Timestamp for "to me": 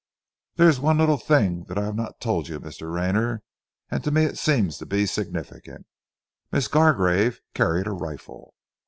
4.03-4.23